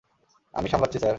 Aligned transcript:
আমি 0.53 0.67
সামলাচ্ছি, 0.69 0.97
স্যার। 0.99 1.09